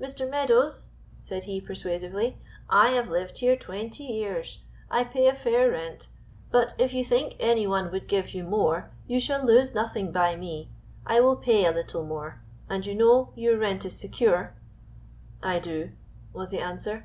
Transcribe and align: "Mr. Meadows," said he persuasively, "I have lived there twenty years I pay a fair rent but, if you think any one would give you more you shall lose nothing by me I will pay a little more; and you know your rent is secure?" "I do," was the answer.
"Mr. 0.00 0.26
Meadows," 0.26 0.88
said 1.20 1.44
he 1.44 1.60
persuasively, 1.60 2.38
"I 2.70 2.92
have 2.92 3.10
lived 3.10 3.38
there 3.38 3.54
twenty 3.54 4.02
years 4.04 4.60
I 4.90 5.04
pay 5.04 5.28
a 5.28 5.34
fair 5.34 5.70
rent 5.70 6.08
but, 6.50 6.72
if 6.78 6.94
you 6.94 7.04
think 7.04 7.36
any 7.38 7.66
one 7.66 7.90
would 7.92 8.08
give 8.08 8.30
you 8.32 8.44
more 8.44 8.90
you 9.06 9.20
shall 9.20 9.44
lose 9.44 9.74
nothing 9.74 10.10
by 10.10 10.36
me 10.36 10.70
I 11.04 11.20
will 11.20 11.36
pay 11.36 11.66
a 11.66 11.70
little 11.72 12.02
more; 12.06 12.40
and 12.70 12.86
you 12.86 12.94
know 12.94 13.28
your 13.34 13.58
rent 13.58 13.84
is 13.84 13.94
secure?" 13.94 14.54
"I 15.42 15.58
do," 15.58 15.90
was 16.32 16.50
the 16.50 16.60
answer. 16.60 17.04